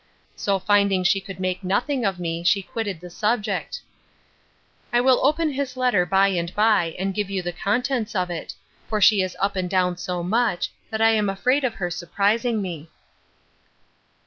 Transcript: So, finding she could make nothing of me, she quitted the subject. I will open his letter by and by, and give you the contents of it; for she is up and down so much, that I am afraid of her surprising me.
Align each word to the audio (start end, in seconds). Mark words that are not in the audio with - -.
So, 0.35 0.57
finding 0.57 1.03
she 1.03 1.21
could 1.21 1.39
make 1.39 1.63
nothing 1.63 2.05
of 2.05 2.17
me, 2.19 2.43
she 2.43 2.63
quitted 2.63 2.99
the 2.99 3.11
subject. 3.11 3.81
I 4.91 4.99
will 4.99 5.23
open 5.23 5.51
his 5.51 5.77
letter 5.77 6.07
by 6.07 6.29
and 6.29 6.51
by, 6.55 6.95
and 6.97 7.13
give 7.13 7.29
you 7.29 7.43
the 7.43 7.51
contents 7.53 8.15
of 8.15 8.31
it; 8.31 8.55
for 8.89 8.99
she 8.99 9.21
is 9.21 9.37
up 9.39 9.55
and 9.55 9.69
down 9.69 9.97
so 9.97 10.23
much, 10.23 10.71
that 10.89 11.01
I 11.01 11.11
am 11.11 11.29
afraid 11.29 11.63
of 11.63 11.75
her 11.75 11.91
surprising 11.91 12.63
me. 12.63 12.89